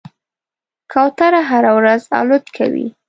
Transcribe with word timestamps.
کوتره 0.91 1.41
هره 1.49 1.71
ورځ 1.77 2.01
الوت 2.19 2.45
کوي. 2.57 2.87